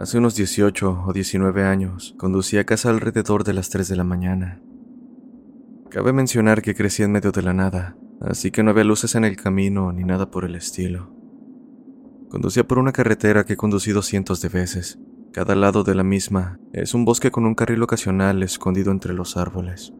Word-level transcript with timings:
Hace 0.00 0.16
unos 0.16 0.34
18 0.34 1.04
o 1.06 1.12
19 1.12 1.62
años, 1.62 2.14
conducí 2.16 2.56
a 2.56 2.64
casa 2.64 2.88
alrededor 2.88 3.44
de 3.44 3.52
las 3.52 3.68
3 3.68 3.86
de 3.86 3.96
la 3.96 4.04
mañana. 4.04 4.62
Cabe 5.90 6.14
mencionar 6.14 6.62
que 6.62 6.74
crecí 6.74 7.02
en 7.02 7.12
medio 7.12 7.32
de 7.32 7.42
la 7.42 7.52
nada, 7.52 7.98
así 8.22 8.50
que 8.50 8.62
no 8.62 8.70
había 8.70 8.84
luces 8.84 9.14
en 9.14 9.26
el 9.26 9.36
camino 9.36 9.92
ni 9.92 10.04
nada 10.04 10.30
por 10.30 10.46
el 10.46 10.54
estilo. 10.54 11.14
Conducía 12.30 12.66
por 12.66 12.78
una 12.78 12.92
carretera 12.92 13.44
que 13.44 13.52
he 13.52 13.58
conducido 13.58 14.00
cientos 14.00 14.40
de 14.40 14.48
veces. 14.48 14.98
Cada 15.34 15.54
lado 15.54 15.84
de 15.84 15.94
la 15.94 16.02
misma 16.02 16.58
es 16.72 16.94
un 16.94 17.04
bosque 17.04 17.30
con 17.30 17.44
un 17.44 17.54
carril 17.54 17.82
ocasional 17.82 18.42
escondido 18.42 18.92
entre 18.92 19.12
los 19.12 19.36
árboles. 19.36 19.92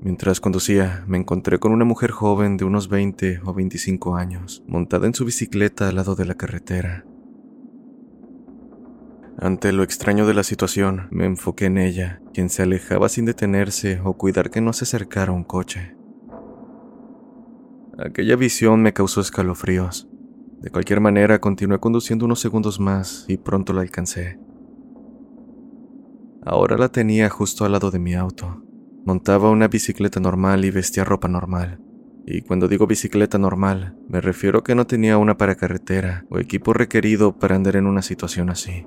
Mientras 0.00 0.40
conducía, 0.40 1.04
me 1.08 1.18
encontré 1.18 1.58
con 1.58 1.72
una 1.72 1.84
mujer 1.84 2.12
joven 2.12 2.56
de 2.56 2.64
unos 2.64 2.88
20 2.88 3.40
o 3.44 3.52
25 3.52 4.14
años, 4.14 4.62
montada 4.68 5.08
en 5.08 5.14
su 5.14 5.24
bicicleta 5.24 5.88
al 5.88 5.96
lado 5.96 6.14
de 6.14 6.24
la 6.24 6.36
carretera. 6.36 7.04
Ante 9.40 9.72
lo 9.72 9.84
extraño 9.84 10.26
de 10.26 10.34
la 10.34 10.42
situación, 10.42 11.06
me 11.12 11.24
enfoqué 11.24 11.66
en 11.66 11.78
ella, 11.78 12.20
quien 12.34 12.50
se 12.50 12.62
alejaba 12.64 13.08
sin 13.08 13.24
detenerse 13.24 14.00
o 14.02 14.14
cuidar 14.14 14.50
que 14.50 14.60
no 14.60 14.72
se 14.72 14.82
acercara 14.82 15.30
un 15.30 15.44
coche. 15.44 15.94
Aquella 17.96 18.34
visión 18.34 18.82
me 18.82 18.92
causó 18.92 19.20
escalofríos. 19.20 20.08
De 20.60 20.70
cualquier 20.70 21.00
manera, 21.00 21.40
continué 21.40 21.78
conduciendo 21.78 22.24
unos 22.24 22.40
segundos 22.40 22.80
más 22.80 23.26
y 23.28 23.36
pronto 23.36 23.72
la 23.72 23.82
alcancé. 23.82 24.40
Ahora 26.44 26.76
la 26.76 26.88
tenía 26.88 27.30
justo 27.30 27.64
al 27.64 27.72
lado 27.72 27.92
de 27.92 28.00
mi 28.00 28.14
auto. 28.14 28.64
Montaba 29.04 29.50
una 29.50 29.68
bicicleta 29.68 30.18
normal 30.18 30.64
y 30.64 30.72
vestía 30.72 31.04
ropa 31.04 31.28
normal. 31.28 31.80
Y 32.26 32.42
cuando 32.42 32.66
digo 32.66 32.88
bicicleta 32.88 33.38
normal, 33.38 33.96
me 34.08 34.20
refiero 34.20 34.64
que 34.64 34.74
no 34.74 34.88
tenía 34.88 35.16
una 35.16 35.38
para 35.38 35.54
carretera 35.54 36.24
o 36.28 36.40
equipo 36.40 36.72
requerido 36.72 37.38
para 37.38 37.54
andar 37.54 37.76
en 37.76 37.86
una 37.86 38.02
situación 38.02 38.50
así. 38.50 38.84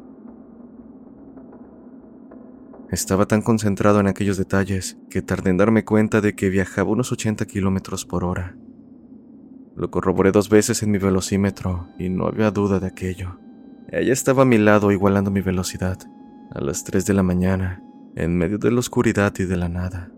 Estaba 2.91 3.25
tan 3.25 3.41
concentrado 3.41 4.01
en 4.01 4.07
aquellos 4.07 4.37
detalles 4.37 4.97
que 5.09 5.21
tardé 5.21 5.49
en 5.51 5.57
darme 5.57 5.85
cuenta 5.85 6.19
de 6.19 6.35
que 6.35 6.49
viajaba 6.49 6.89
unos 6.89 7.13
80 7.13 7.45
kilómetros 7.45 8.05
por 8.05 8.25
hora. 8.25 8.57
Lo 9.77 9.89
corroboré 9.89 10.33
dos 10.33 10.49
veces 10.49 10.83
en 10.83 10.91
mi 10.91 10.97
velocímetro 10.97 11.87
y 11.97 12.09
no 12.09 12.27
había 12.27 12.51
duda 12.51 12.81
de 12.81 12.87
aquello. 12.87 13.39
Ella 13.87 14.11
estaba 14.11 14.43
a 14.43 14.45
mi 14.45 14.57
lado 14.57 14.91
igualando 14.91 15.31
mi 15.31 15.39
velocidad, 15.39 15.99
a 16.53 16.59
las 16.59 16.83
3 16.83 17.05
de 17.05 17.13
la 17.13 17.23
mañana, 17.23 17.81
en 18.17 18.37
medio 18.37 18.57
de 18.57 18.71
la 18.71 18.79
oscuridad 18.79 19.33
y 19.39 19.45
de 19.45 19.55
la 19.55 19.69
nada. 19.69 20.11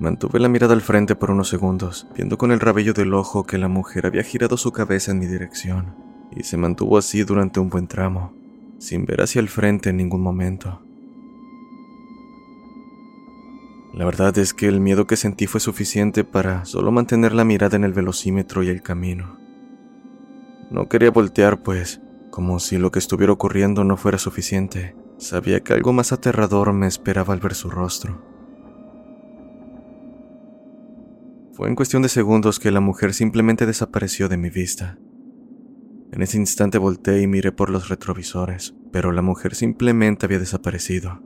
Mantuve 0.00 0.38
la 0.38 0.48
mirada 0.48 0.74
al 0.74 0.82
frente 0.82 1.16
por 1.16 1.30
unos 1.30 1.48
segundos, 1.48 2.06
viendo 2.14 2.36
con 2.36 2.52
el 2.52 2.60
rabillo 2.60 2.92
del 2.92 3.14
ojo 3.14 3.44
que 3.44 3.56
la 3.56 3.68
mujer 3.68 4.04
había 4.04 4.22
girado 4.22 4.58
su 4.58 4.70
cabeza 4.70 5.12
en 5.12 5.18
mi 5.18 5.26
dirección, 5.26 5.94
y 6.30 6.42
se 6.42 6.58
mantuvo 6.58 6.98
así 6.98 7.22
durante 7.22 7.60
un 7.60 7.70
buen 7.70 7.86
tramo, 7.86 8.34
sin 8.80 9.04
ver 9.04 9.20
hacia 9.20 9.40
el 9.40 9.48
frente 9.48 9.90
en 9.90 9.98
ningún 9.98 10.22
momento. 10.22 10.82
La 13.92 14.04
verdad 14.04 14.36
es 14.38 14.54
que 14.54 14.66
el 14.66 14.80
miedo 14.80 15.06
que 15.06 15.16
sentí 15.16 15.46
fue 15.46 15.60
suficiente 15.60 16.24
para 16.24 16.64
solo 16.64 16.90
mantener 16.90 17.34
la 17.34 17.44
mirada 17.44 17.76
en 17.76 17.84
el 17.84 17.92
velocímetro 17.92 18.62
y 18.62 18.68
el 18.68 18.82
camino. 18.82 19.38
No 20.70 20.88
quería 20.88 21.10
voltear, 21.10 21.62
pues 21.62 22.00
como 22.30 22.60
si 22.60 22.78
lo 22.78 22.90
que 22.90 23.00
estuviera 23.00 23.32
ocurriendo 23.32 23.84
no 23.84 23.96
fuera 23.96 24.16
suficiente, 24.16 24.94
sabía 25.18 25.60
que 25.60 25.74
algo 25.74 25.92
más 25.92 26.12
aterrador 26.12 26.72
me 26.72 26.86
esperaba 26.86 27.34
al 27.34 27.40
ver 27.40 27.54
su 27.54 27.68
rostro. 27.68 28.24
Fue 31.52 31.68
en 31.68 31.74
cuestión 31.74 32.02
de 32.02 32.08
segundos 32.08 32.58
que 32.58 32.70
la 32.70 32.80
mujer 32.80 33.12
simplemente 33.12 33.66
desapareció 33.66 34.28
de 34.28 34.38
mi 34.38 34.48
vista. 34.48 34.96
En 36.12 36.22
ese 36.22 36.38
instante 36.38 36.78
volteé 36.78 37.22
y 37.22 37.26
miré 37.26 37.52
por 37.52 37.70
los 37.70 37.88
retrovisores, 37.88 38.74
pero 38.90 39.12
la 39.12 39.22
mujer 39.22 39.54
simplemente 39.54 40.26
había 40.26 40.40
desaparecido. 40.40 41.20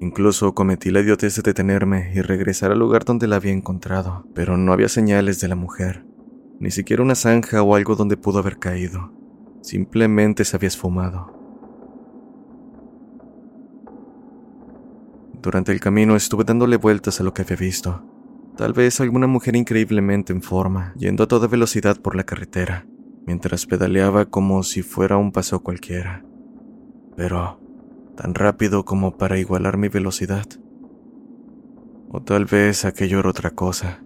Incluso 0.00 0.54
cometí 0.54 0.90
la 0.90 1.00
idiotez 1.00 1.36
de 1.36 1.42
detenerme 1.42 2.12
y 2.14 2.20
regresar 2.22 2.72
al 2.72 2.78
lugar 2.78 3.04
donde 3.04 3.26
la 3.26 3.36
había 3.36 3.52
encontrado, 3.52 4.26
pero 4.34 4.56
no 4.56 4.72
había 4.72 4.88
señales 4.88 5.40
de 5.40 5.48
la 5.48 5.56
mujer, 5.56 6.04
ni 6.60 6.70
siquiera 6.70 7.02
una 7.02 7.14
zanja 7.14 7.62
o 7.62 7.74
algo 7.74 7.96
donde 7.96 8.16
pudo 8.16 8.38
haber 8.38 8.58
caído. 8.58 9.12
Simplemente 9.60 10.44
se 10.44 10.56
había 10.56 10.68
esfumado. 10.68 11.38
Durante 15.40 15.72
el 15.72 15.80
camino 15.80 16.14
estuve 16.14 16.44
dándole 16.44 16.76
vueltas 16.76 17.20
a 17.20 17.24
lo 17.24 17.34
que 17.34 17.42
había 17.42 17.56
visto. 17.56 18.04
Tal 18.56 18.72
vez 18.72 19.00
alguna 19.00 19.26
mujer 19.26 19.56
increíblemente 19.56 20.32
en 20.32 20.42
forma, 20.42 20.94
yendo 20.96 21.24
a 21.24 21.28
toda 21.28 21.48
velocidad 21.48 22.00
por 22.00 22.14
la 22.14 22.24
carretera, 22.24 22.86
mientras 23.26 23.66
pedaleaba 23.66 24.26
como 24.26 24.62
si 24.62 24.82
fuera 24.82 25.16
un 25.16 25.32
paso 25.32 25.60
cualquiera. 25.60 26.24
Pero 27.16 27.60
tan 28.16 28.34
rápido 28.34 28.84
como 28.84 29.16
para 29.16 29.38
igualar 29.38 29.76
mi 29.76 29.88
velocidad. 29.88 30.46
O 32.08 32.22
tal 32.22 32.44
vez 32.44 32.84
aquello 32.84 33.20
era 33.20 33.30
otra 33.30 33.50
cosa. 33.50 34.02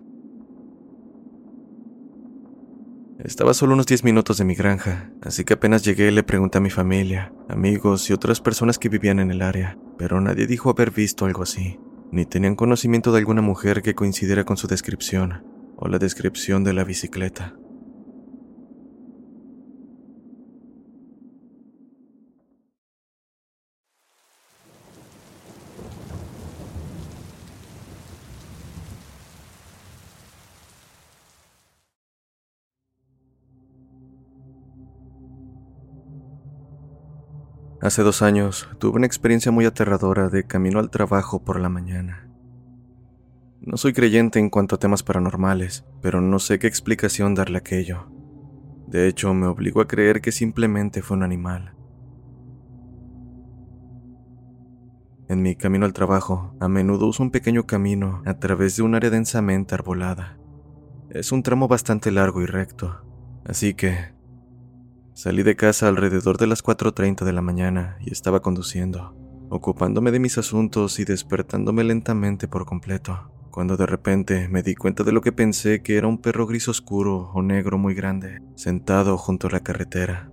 Estaba 3.19 3.55
solo 3.55 3.75
unos 3.75 3.87
10 3.87 4.05
minutos 4.05 4.39
de 4.39 4.45
mi 4.45 4.55
granja, 4.55 5.11
así 5.23 5.45
que 5.45 5.55
apenas 5.55 5.83
llegué 5.83 6.13
le 6.13 6.23
pregunté 6.23 6.59
a 6.59 6.61
mi 6.61 6.71
familia, 6.71 7.33
amigos 7.49 8.09
y 8.09 8.13
otras 8.13 8.41
personas 8.41 8.79
que 8.79 8.89
vivían 8.89 9.19
en 9.19 9.31
el 9.31 9.43
área, 9.43 9.79
pero 9.99 10.21
nadie 10.21 10.47
dijo 10.47 10.71
haber 10.71 10.93
visto 10.93 11.25
algo 11.25 11.43
así, 11.43 11.81
ni 12.13 12.27
tenían 12.27 12.55
conocimiento 12.55 13.11
de 13.11 13.19
alguna 13.19 13.43
mujer 13.43 13.83
que 13.83 13.95
coincidiera 13.95 14.45
con 14.45 14.57
su 14.57 14.69
descripción 14.69 15.45
o 15.77 15.89
la 15.89 15.99
descripción 15.99 16.63
de 16.63 16.75
la 16.75 16.85
bicicleta. 16.85 17.57
Hace 37.87 38.03
dos 38.03 38.21
años 38.21 38.69
tuve 38.81 38.97
una 38.97 39.07
experiencia 39.07 39.53
muy 39.53 39.65
aterradora 39.65 40.29
de 40.29 40.43
camino 40.43 40.81
al 40.81 40.91
trabajo 40.91 41.45
por 41.45 41.61
la 41.61 41.69
mañana. 41.69 42.29
No 43.61 43.77
soy 43.77 43.93
creyente 43.93 44.41
en 44.41 44.51
cuanto 44.51 44.75
a 44.75 44.79
temas 44.81 45.05
paranormales, 45.05 45.85
pero 46.03 46.21
no 46.21 46.41
sé 46.41 46.59
qué 46.59 46.67
explicación 46.67 47.37
darle 47.37 47.59
aquello. 47.59 48.09
De 48.89 49.07
hecho, 49.07 49.33
me 49.35 49.47
obligó 49.47 49.81
a 49.83 49.87
creer 49.87 50.21
que 50.21 50.33
simplemente 50.33 51.01
fue 51.01 51.17
un 51.17 51.23
animal. 51.23 51.77
En 55.29 55.43
mi 55.43 55.55
camino 55.55 55.87
al 55.87 55.93
trabajo, 55.93 56.57
a 56.59 56.67
menudo 56.67 57.07
uso 57.07 57.23
un 57.23 57.31
pequeño 57.31 57.67
camino 57.67 58.21
a 58.27 58.35
través 58.41 58.75
de 58.75 58.83
un 58.83 58.97
área 58.97 59.11
densamente 59.11 59.77
arbolada. 59.77 60.39
Es 61.11 61.31
un 61.31 61.45
tramo 61.45 61.69
bastante 61.69 62.11
largo 62.11 62.43
y 62.43 62.47
recto, 62.47 63.01
así 63.45 63.75
que 63.75 64.16
Salí 65.17 65.43
de 65.43 65.57
casa 65.57 65.89
alrededor 65.89 66.37
de 66.37 66.47
las 66.47 66.63
4.30 66.63 67.25
de 67.25 67.33
la 67.33 67.41
mañana 67.41 67.97
y 68.03 68.13
estaba 68.13 68.41
conduciendo, 68.43 69.17
ocupándome 69.49 70.11
de 70.11 70.19
mis 70.19 70.37
asuntos 70.37 70.99
y 70.99 71.07
despertándome 71.07 71.85
lentamente 71.85 72.49
por 72.49 72.67
completo, 72.67 73.33
cuando 73.51 73.79
de 73.79 73.87
repente 73.87 74.47
me 74.51 74.63
di 74.63 74.75
cuenta 74.75 75.05
de 75.05 75.13
lo 75.13 75.23
que 75.23 75.33
pensé 75.33 75.83
que 75.83 75.97
era 75.97 76.07
un 76.07 76.21
perro 76.21 76.47
gris 76.47 76.69
oscuro 76.69 77.31
o 77.33 77.41
negro 77.41 77.79
muy 77.79 77.95
grande, 77.95 78.43
sentado 78.57 79.17
junto 79.17 79.47
a 79.47 79.53
la 79.53 79.61
carretera. 79.61 80.31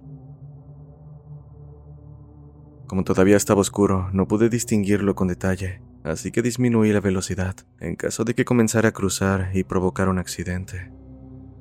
Como 2.85 3.05
todavía 3.05 3.37
estaba 3.37 3.61
oscuro, 3.61 4.09
no 4.11 4.27
pude 4.27 4.49
distinguirlo 4.49 5.15
con 5.15 5.29
detalle, 5.29 5.81
así 6.03 6.29
que 6.29 6.41
disminuí 6.41 6.91
la 6.91 6.99
velocidad, 6.99 7.55
en 7.79 7.95
caso 7.95 8.25
de 8.25 8.35
que 8.35 8.43
comenzara 8.43 8.89
a 8.89 8.93
cruzar 8.93 9.51
y 9.53 9.63
provocar 9.63 10.09
un 10.09 10.19
accidente. 10.19 10.91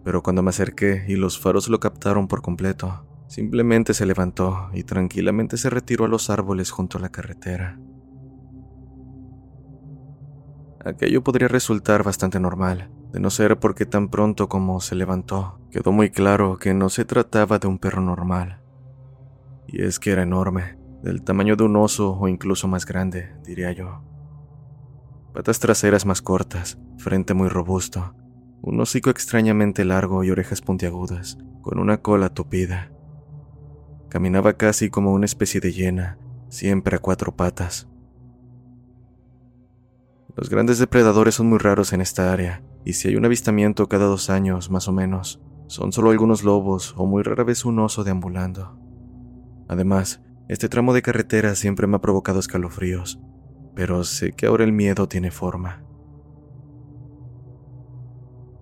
pero 0.05 0.25
cuando 0.25 0.43
me 0.43 0.51
acerqué 0.51 1.05
y 1.07 1.15
los 1.15 1.39
faros 1.39 1.69
lo 1.69 1.79
captaron 1.79 2.27
por 2.27 2.43
completo, 2.43 3.07
simplemente 3.33 3.95
se 3.95 4.05
levantó 4.05 4.69
y 4.75 4.85
tranquilamente 4.85 5.57
se 5.57 5.71
retiró 5.71 6.05
a 6.05 6.09
los 6.09 6.29
árboles 6.29 6.71
junto 6.71 6.99
a 6.99 7.01
la 7.01 7.09
carretera. 7.09 7.81
Aquello 10.85 11.25
podría 11.25 11.49
resultar 11.49 12.03
bastante 12.03 12.39
normal, 12.39 12.91
de 13.11 13.21
no 13.21 13.31
ser 13.31 13.59
porque 13.59 13.87
tan 13.87 14.11
pronto 14.11 14.51
como 14.51 14.81
se 14.81 14.97
levantó, 14.97 15.59
quedó 15.71 15.93
muy 15.93 16.11
claro 16.11 16.59
que 16.59 16.75
no 16.75 16.91
se 16.91 17.07
trataba 17.07 17.59
de 17.59 17.69
un 17.69 17.79
perro 17.79 18.03
normal. 18.03 18.61
Y 19.67 19.83
es 19.83 19.99
que 19.99 20.11
era 20.11 20.25
enorme, 20.25 20.77
del 21.03 21.23
tamaño 21.23 21.57
de 21.57 21.65
un 21.65 21.77
oso 21.77 22.15
o 22.15 22.29
incluso 22.29 22.69
más 22.69 22.85
grande, 22.85 23.35
diría 23.47 23.73
yo. 23.73 24.05
Patas 25.33 25.59
traseras 25.59 26.05
más 26.05 26.21
cortas, 26.21 26.77
frente 26.99 27.33
muy 27.33 27.49
robusto, 27.49 28.15
un 28.61 28.79
hocico 28.79 29.09
extrañamente 29.09 29.87
largo 29.87 30.23
y 30.23 30.31
orejas 30.31 30.61
puntiagudas, 30.61 31.39
con 31.63 31.79
una 31.79 32.03
cola 32.03 32.29
tupida. 32.29 32.92
Caminaba 34.13 34.59
casi 34.59 34.91
como 34.91 35.15
una 35.15 35.25
especie 35.25 35.59
de 35.59 35.73
hiena, 35.73 36.19
siempre 36.51 36.97
a 36.97 36.99
cuatro 36.99 37.35
patas. 37.35 37.89
Los 40.37 40.51
grandes 40.51 40.79
depredadores 40.79 41.37
son 41.37 41.47
muy 41.47 41.57
raros 41.57 41.95
en 41.95 42.03
esta 42.03 42.31
área, 42.31 42.63
y 42.85 42.93
si 42.93 43.09
hay 43.09 43.17
un 43.17 43.25
avistamiento 43.25 43.89
cada 43.89 44.05
dos 44.05 44.29
años, 44.29 44.71
más 44.71 44.87
o 44.87 44.93
menos, 44.93 45.41
son 45.67 45.93
solo 45.93 46.11
algunos 46.11 46.45
lobos 46.45 46.93
o 46.99 47.07
muy 47.07 47.23
rara 47.23 47.43
vez 47.43 47.65
un 47.65 47.79
oso 47.79 48.05
deambulando. 48.05 48.79
Además, 49.67 50.21
este 50.47 50.69
tramo 50.69 50.93
de 50.93 51.01
carretera 51.01 51.55
siempre 51.55 51.87
me 51.87 51.97
ha 51.97 52.03
provocado 52.03 52.39
escalofríos, 52.39 53.19
pero 53.75 54.05
sé 54.05 54.33
que 54.33 54.45
ahora 54.45 54.65
el 54.65 54.73
miedo 54.73 55.09
tiene 55.09 55.31
forma. 55.31 55.87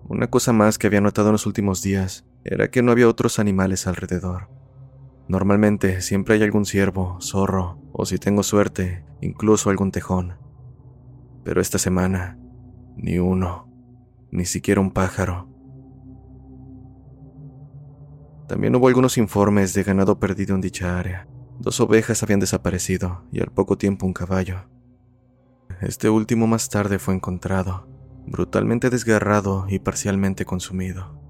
Una 0.07 0.27
cosa 0.27 0.53
más 0.53 0.77
que 0.77 0.87
había 0.87 1.01
notado 1.01 1.27
en 1.27 1.33
los 1.33 1.45
últimos 1.45 1.81
días 1.81 2.25
era 2.45 2.71
que 2.71 2.81
no 2.81 2.93
había 2.93 3.09
otros 3.09 3.37
animales 3.37 3.85
alrededor. 3.85 4.60
Normalmente 5.27 6.01
siempre 6.01 6.35
hay 6.35 6.43
algún 6.43 6.65
ciervo, 6.65 7.17
zorro, 7.21 7.79
o 7.93 8.05
si 8.05 8.17
tengo 8.17 8.43
suerte, 8.43 9.05
incluso 9.21 9.69
algún 9.69 9.91
tejón. 9.91 10.35
Pero 11.43 11.61
esta 11.61 11.77
semana, 11.77 12.37
ni 12.95 13.19
uno, 13.19 13.69
ni 14.31 14.45
siquiera 14.45 14.81
un 14.81 14.91
pájaro. 14.91 15.47
También 18.47 18.75
hubo 18.75 18.87
algunos 18.87 19.17
informes 19.17 19.73
de 19.73 19.83
ganado 19.83 20.19
perdido 20.19 20.55
en 20.55 20.61
dicha 20.61 20.99
área. 20.99 21.27
Dos 21.59 21.79
ovejas 21.79 22.23
habían 22.23 22.39
desaparecido 22.39 23.23
y 23.31 23.39
al 23.39 23.51
poco 23.51 23.77
tiempo 23.77 24.05
un 24.05 24.13
caballo. 24.13 24.67
Este 25.79 26.09
último 26.09 26.47
más 26.47 26.69
tarde 26.69 26.99
fue 26.99 27.13
encontrado, 27.13 27.87
brutalmente 28.27 28.89
desgarrado 28.89 29.65
y 29.69 29.79
parcialmente 29.79 30.43
consumido. 30.43 31.20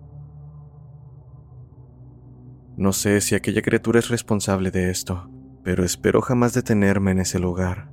No 2.77 2.93
sé 2.93 3.21
si 3.21 3.35
aquella 3.35 3.61
criatura 3.61 3.99
es 3.99 4.09
responsable 4.09 4.71
de 4.71 4.89
esto, 4.89 5.29
pero 5.63 5.83
espero 5.83 6.21
jamás 6.21 6.53
detenerme 6.53 7.11
en 7.11 7.19
ese 7.19 7.37
lugar. 7.37 7.89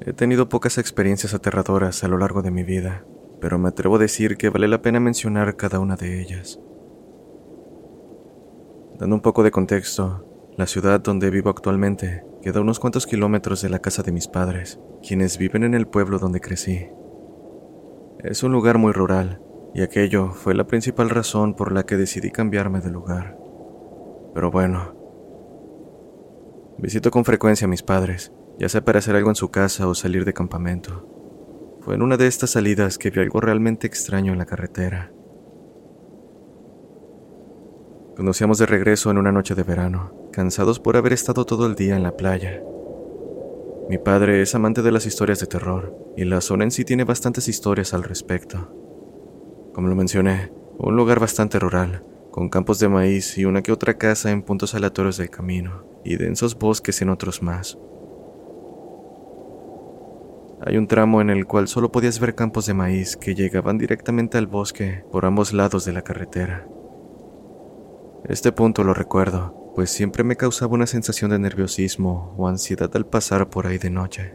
He 0.00 0.12
tenido 0.14 0.48
pocas 0.48 0.78
experiencias 0.78 1.34
aterradoras 1.34 2.02
a 2.02 2.08
lo 2.08 2.16
largo 2.16 2.40
de 2.40 2.50
mi 2.50 2.64
vida, 2.64 3.04
pero 3.40 3.58
me 3.58 3.68
atrevo 3.68 3.96
a 3.96 4.00
decir 4.00 4.36
que 4.36 4.48
vale 4.48 4.68
la 4.68 4.82
pena 4.82 5.00
mencionar 5.00 5.56
cada 5.56 5.80
una 5.80 5.96
de 5.96 6.20
ellas. 6.20 6.60
Dando 8.98 9.14
un 9.14 9.22
poco 9.22 9.42
de 9.42 9.50
contexto, 9.50 10.24
la 10.56 10.66
ciudad 10.66 11.00
donde 11.00 11.30
vivo 11.30 11.50
actualmente 11.50 12.24
queda 12.42 12.58
a 12.58 12.62
unos 12.62 12.80
cuantos 12.80 13.06
kilómetros 13.06 13.62
de 13.62 13.68
la 13.68 13.78
casa 13.78 14.02
de 14.02 14.10
mis 14.10 14.26
padres, 14.26 14.80
quienes 15.06 15.38
viven 15.38 15.62
en 15.62 15.74
el 15.74 15.86
pueblo 15.86 16.18
donde 16.18 16.40
crecí. 16.40 16.88
Es 18.24 18.42
un 18.42 18.50
lugar 18.50 18.78
muy 18.78 18.92
rural, 18.92 19.40
y 19.74 19.82
aquello 19.82 20.30
fue 20.30 20.54
la 20.54 20.66
principal 20.66 21.10
razón 21.10 21.54
por 21.54 21.72
la 21.72 21.84
que 21.84 21.96
decidí 21.96 22.30
cambiarme 22.32 22.80
de 22.80 22.90
lugar. 22.90 23.38
Pero 24.34 24.50
bueno, 24.50 24.94
visito 26.78 27.10
con 27.12 27.24
frecuencia 27.24 27.66
a 27.66 27.68
mis 27.68 27.82
padres, 27.84 28.32
ya 28.58 28.68
sea 28.68 28.84
para 28.84 28.98
hacer 28.98 29.14
algo 29.14 29.28
en 29.30 29.36
su 29.36 29.50
casa 29.50 29.86
o 29.86 29.94
salir 29.94 30.24
de 30.24 30.32
campamento. 30.32 31.17
Fue 31.88 31.94
en 31.94 32.02
una 32.02 32.18
de 32.18 32.26
estas 32.26 32.50
salidas 32.50 32.98
que 32.98 33.08
vi 33.08 33.22
algo 33.22 33.40
realmente 33.40 33.86
extraño 33.86 34.32
en 34.32 34.38
la 34.38 34.44
carretera. 34.44 35.10
Conocíamos 38.14 38.58
de 38.58 38.66
regreso 38.66 39.10
en 39.10 39.16
una 39.16 39.32
noche 39.32 39.54
de 39.54 39.62
verano, 39.62 40.28
cansados 40.30 40.80
por 40.80 40.98
haber 40.98 41.14
estado 41.14 41.46
todo 41.46 41.66
el 41.66 41.76
día 41.76 41.96
en 41.96 42.02
la 42.02 42.14
playa. 42.14 42.62
Mi 43.88 43.96
padre 43.96 44.42
es 44.42 44.54
amante 44.54 44.82
de 44.82 44.92
las 44.92 45.06
historias 45.06 45.40
de 45.40 45.46
terror, 45.46 45.96
y 46.14 46.26
la 46.26 46.42
zona 46.42 46.64
en 46.64 46.72
sí 46.72 46.84
tiene 46.84 47.04
bastantes 47.04 47.48
historias 47.48 47.94
al 47.94 48.02
respecto. 48.02 48.70
Como 49.72 49.88
lo 49.88 49.94
mencioné, 49.94 50.52
un 50.76 50.94
lugar 50.94 51.20
bastante 51.20 51.58
rural, 51.58 52.04
con 52.30 52.50
campos 52.50 52.80
de 52.80 52.90
maíz 52.90 53.38
y 53.38 53.46
una 53.46 53.62
que 53.62 53.72
otra 53.72 53.96
casa 53.96 54.30
en 54.30 54.42
puntos 54.42 54.74
aleatorios 54.74 55.16
del 55.16 55.30
camino, 55.30 55.86
y 56.04 56.16
densos 56.16 56.58
bosques 56.58 57.00
en 57.00 57.08
otros 57.08 57.42
más. 57.42 57.78
Hay 60.60 60.76
un 60.76 60.88
tramo 60.88 61.20
en 61.20 61.30
el 61.30 61.46
cual 61.46 61.68
solo 61.68 61.92
podías 61.92 62.18
ver 62.18 62.34
campos 62.34 62.66
de 62.66 62.74
maíz 62.74 63.16
que 63.16 63.34
llegaban 63.34 63.78
directamente 63.78 64.38
al 64.38 64.48
bosque 64.48 65.04
por 65.12 65.24
ambos 65.24 65.52
lados 65.52 65.84
de 65.84 65.92
la 65.92 66.02
carretera. 66.02 66.66
Este 68.24 68.50
punto 68.50 68.82
lo 68.82 68.92
recuerdo, 68.92 69.72
pues 69.76 69.90
siempre 69.90 70.24
me 70.24 70.36
causaba 70.36 70.74
una 70.74 70.88
sensación 70.88 71.30
de 71.30 71.38
nerviosismo 71.38 72.34
o 72.36 72.48
ansiedad 72.48 72.90
al 72.94 73.06
pasar 73.06 73.48
por 73.50 73.68
ahí 73.68 73.78
de 73.78 73.90
noche. 73.90 74.34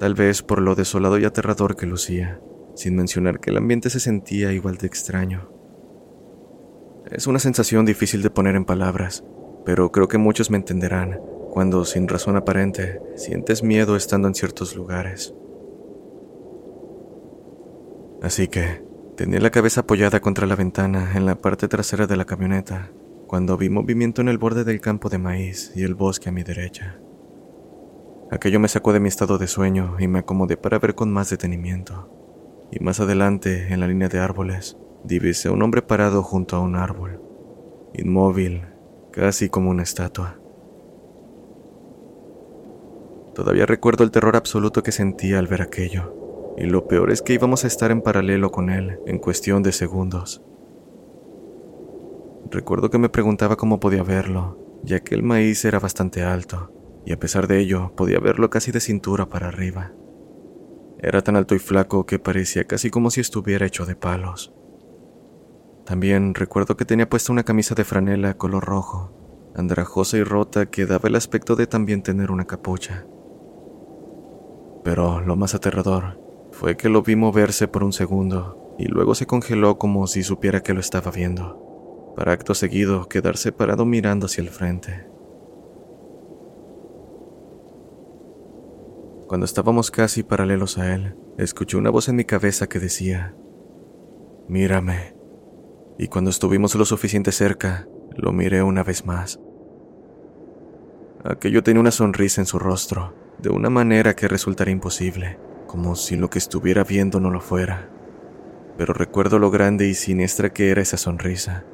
Tal 0.00 0.14
vez 0.14 0.42
por 0.42 0.62
lo 0.62 0.74
desolado 0.74 1.18
y 1.18 1.26
aterrador 1.26 1.76
que 1.76 1.86
lucía, 1.86 2.40
sin 2.74 2.96
mencionar 2.96 3.38
que 3.38 3.50
el 3.50 3.58
ambiente 3.58 3.90
se 3.90 4.00
sentía 4.00 4.52
igual 4.52 4.78
de 4.78 4.86
extraño. 4.86 5.50
Es 7.10 7.26
una 7.26 7.38
sensación 7.38 7.84
difícil 7.84 8.22
de 8.22 8.30
poner 8.30 8.56
en 8.56 8.64
palabras, 8.64 9.24
pero 9.66 9.92
creo 9.92 10.08
que 10.08 10.18
muchos 10.18 10.50
me 10.50 10.56
entenderán 10.56 11.20
cuando 11.56 11.86
sin 11.86 12.06
razón 12.06 12.36
aparente 12.36 13.00
sientes 13.14 13.62
miedo 13.62 13.96
estando 13.96 14.28
en 14.28 14.34
ciertos 14.34 14.76
lugares. 14.76 15.34
Así 18.20 18.48
que 18.48 18.84
tenía 19.16 19.40
la 19.40 19.48
cabeza 19.48 19.80
apoyada 19.80 20.20
contra 20.20 20.46
la 20.46 20.54
ventana 20.54 21.12
en 21.14 21.24
la 21.24 21.36
parte 21.36 21.66
trasera 21.66 22.06
de 22.06 22.14
la 22.14 22.26
camioneta 22.26 22.90
cuando 23.26 23.56
vi 23.56 23.70
movimiento 23.70 24.20
en 24.20 24.28
el 24.28 24.36
borde 24.36 24.64
del 24.64 24.82
campo 24.82 25.08
de 25.08 25.16
maíz 25.16 25.72
y 25.74 25.84
el 25.84 25.94
bosque 25.94 26.28
a 26.28 26.32
mi 26.32 26.42
derecha. 26.42 27.00
Aquello 28.30 28.60
me 28.60 28.68
sacó 28.68 28.92
de 28.92 29.00
mi 29.00 29.08
estado 29.08 29.38
de 29.38 29.46
sueño 29.46 29.96
y 29.98 30.08
me 30.08 30.18
acomodé 30.18 30.58
para 30.58 30.78
ver 30.78 30.94
con 30.94 31.10
más 31.10 31.30
detenimiento. 31.30 32.68
Y 32.70 32.84
más 32.84 33.00
adelante, 33.00 33.72
en 33.72 33.80
la 33.80 33.88
línea 33.88 34.10
de 34.10 34.18
árboles, 34.18 34.76
divisé 35.04 35.48
a 35.48 35.52
un 35.52 35.62
hombre 35.62 35.80
parado 35.80 36.22
junto 36.22 36.56
a 36.56 36.60
un 36.60 36.76
árbol, 36.76 37.22
inmóvil, 37.94 38.66
casi 39.10 39.48
como 39.48 39.70
una 39.70 39.84
estatua. 39.84 40.38
Todavía 43.36 43.66
recuerdo 43.66 44.02
el 44.02 44.10
terror 44.10 44.34
absoluto 44.34 44.82
que 44.82 44.92
sentía 44.92 45.38
al 45.38 45.46
ver 45.46 45.60
aquello, 45.60 46.54
y 46.56 46.64
lo 46.64 46.88
peor 46.88 47.10
es 47.10 47.20
que 47.20 47.34
íbamos 47.34 47.64
a 47.64 47.66
estar 47.66 47.90
en 47.90 48.00
paralelo 48.00 48.50
con 48.50 48.70
él 48.70 48.98
en 49.06 49.18
cuestión 49.18 49.62
de 49.62 49.72
segundos. 49.72 50.42
Recuerdo 52.50 52.88
que 52.88 52.96
me 52.96 53.10
preguntaba 53.10 53.56
cómo 53.56 53.78
podía 53.78 54.02
verlo, 54.02 54.80
ya 54.82 55.00
que 55.00 55.14
el 55.14 55.22
maíz 55.22 55.66
era 55.66 55.78
bastante 55.78 56.22
alto, 56.22 56.72
y 57.04 57.12
a 57.12 57.20
pesar 57.20 57.46
de 57.46 57.58
ello 57.60 57.92
podía 57.94 58.20
verlo 58.20 58.48
casi 58.48 58.72
de 58.72 58.80
cintura 58.80 59.28
para 59.28 59.48
arriba. 59.48 59.92
Era 60.98 61.20
tan 61.20 61.36
alto 61.36 61.54
y 61.54 61.58
flaco 61.58 62.06
que 62.06 62.18
parecía 62.18 62.64
casi 62.64 62.88
como 62.88 63.10
si 63.10 63.20
estuviera 63.20 63.66
hecho 63.66 63.84
de 63.84 63.96
palos. 63.96 64.54
También 65.84 66.34
recuerdo 66.34 66.78
que 66.78 66.86
tenía 66.86 67.10
puesta 67.10 67.32
una 67.32 67.44
camisa 67.44 67.74
de 67.74 67.84
franela 67.84 68.38
color 68.38 68.64
rojo, 68.64 69.52
andrajosa 69.54 70.16
y 70.16 70.22
rota 70.22 70.70
que 70.70 70.86
daba 70.86 71.10
el 71.10 71.16
aspecto 71.16 71.54
de 71.54 71.66
también 71.66 72.02
tener 72.02 72.30
una 72.30 72.46
capucha. 72.46 73.04
Pero 74.86 75.20
lo 75.20 75.34
más 75.34 75.56
aterrador 75.56 76.20
fue 76.52 76.76
que 76.76 76.88
lo 76.88 77.02
vi 77.02 77.16
moverse 77.16 77.66
por 77.66 77.82
un 77.82 77.92
segundo 77.92 78.76
y 78.78 78.84
luego 78.84 79.16
se 79.16 79.26
congeló 79.26 79.78
como 79.78 80.06
si 80.06 80.22
supiera 80.22 80.62
que 80.62 80.74
lo 80.74 80.78
estaba 80.78 81.10
viendo, 81.10 82.12
para 82.14 82.30
acto 82.30 82.54
seguido 82.54 83.08
quedarse 83.08 83.50
parado 83.50 83.84
mirando 83.84 84.26
hacia 84.26 84.42
el 84.42 84.48
frente. 84.48 85.08
Cuando 89.26 89.44
estábamos 89.44 89.90
casi 89.90 90.22
paralelos 90.22 90.78
a 90.78 90.94
él, 90.94 91.16
escuché 91.36 91.76
una 91.76 91.90
voz 91.90 92.08
en 92.08 92.14
mi 92.14 92.24
cabeza 92.24 92.68
que 92.68 92.78
decía, 92.78 93.34
Mírame. 94.46 95.16
Y 95.98 96.06
cuando 96.06 96.30
estuvimos 96.30 96.76
lo 96.76 96.84
suficiente 96.84 97.32
cerca, 97.32 97.88
lo 98.14 98.30
miré 98.30 98.62
una 98.62 98.84
vez 98.84 99.04
más. 99.04 99.40
Aquello 101.24 101.64
tenía 101.64 101.80
una 101.80 101.90
sonrisa 101.90 102.40
en 102.40 102.46
su 102.46 102.60
rostro, 102.60 103.25
de 103.38 103.50
una 103.50 103.70
manera 103.70 104.14
que 104.16 104.28
resultaría 104.28 104.72
imposible, 104.72 105.38
como 105.66 105.94
si 105.96 106.16
lo 106.16 106.30
que 106.30 106.38
estuviera 106.38 106.84
viendo 106.84 107.20
no 107.20 107.30
lo 107.30 107.40
fuera, 107.40 107.88
pero 108.78 108.94
recuerdo 108.94 109.38
lo 109.38 109.50
grande 109.50 109.86
y 109.86 109.94
siniestra 109.94 110.52
que 110.52 110.70
era 110.70 110.82
esa 110.82 110.96
sonrisa. 110.96 111.64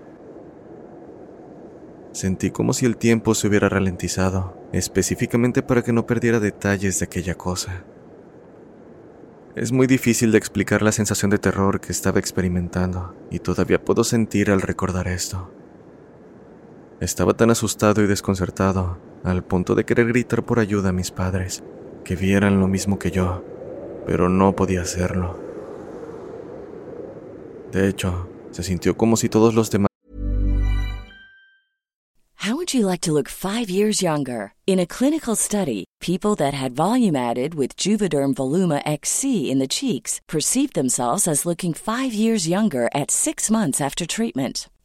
Sentí 2.12 2.50
como 2.50 2.72
si 2.72 2.84
el 2.84 2.96
tiempo 2.96 3.34
se 3.34 3.48
hubiera 3.48 3.68
ralentizado, 3.68 4.60
específicamente 4.72 5.62
para 5.62 5.82
que 5.82 5.92
no 5.92 6.06
perdiera 6.06 6.40
detalles 6.40 6.98
de 6.98 7.06
aquella 7.06 7.34
cosa. 7.34 7.84
Es 9.54 9.72
muy 9.72 9.86
difícil 9.86 10.32
de 10.32 10.38
explicar 10.38 10.82
la 10.82 10.92
sensación 10.92 11.30
de 11.30 11.38
terror 11.38 11.80
que 11.80 11.92
estaba 11.92 12.18
experimentando, 12.18 13.14
y 13.30 13.38
todavía 13.38 13.82
puedo 13.82 14.04
sentir 14.04 14.50
al 14.50 14.62
recordar 14.62 15.08
esto. 15.08 15.50
Estaba 17.00 17.34
tan 17.34 17.50
asustado 17.50 18.02
y 18.02 18.06
desconcertado, 18.06 18.98
al 19.24 19.44
punto 19.44 19.74
de 19.74 19.84
querer 19.84 20.06
gritar 20.08 20.44
por 20.44 20.58
ayuda 20.58 20.90
a 20.90 20.92
mis 20.92 21.10
padres, 21.10 21.62
que 22.04 22.16
vieran 22.16 22.60
lo 22.60 22.68
mismo 22.68 22.98
que 22.98 23.10
yo, 23.10 23.44
pero 24.06 24.28
no 24.28 24.54
podía 24.54 24.82
hacerlo. 24.82 25.38
De 27.70 27.88
hecho, 27.88 28.28
se 28.50 28.62
sintió 28.62 28.96
como 28.96 29.16
si 29.16 29.28
todos 29.28 29.54
los 29.54 29.70
demás 29.70 29.88
How 32.44 32.56
would 32.56 32.74
you 32.74 32.84
like 32.88 33.02
to 33.02 33.12
look 33.12 33.28
5 33.28 33.70
years 33.70 34.02
younger? 34.02 34.54
In 34.66 34.80
a 34.80 34.86
clinical 34.86 35.36
study, 35.36 35.84
people 36.00 36.34
that 36.34 36.52
had 36.52 36.72
volume 36.74 37.14
added 37.14 37.54
with 37.54 37.76
Juvederm 37.76 38.34
Voluma 38.34 38.82
XC 38.84 39.48
in 39.48 39.60
the 39.60 39.68
cheeks 39.68 40.20
perceived 40.26 40.74
themselves 40.74 41.28
as 41.28 41.46
looking 41.46 41.72
5 41.72 42.12
years 42.12 42.48
younger 42.48 42.88
at 42.92 43.12
6 43.12 43.48
months 43.48 43.80
after 43.80 44.04
treatment. 44.04 44.68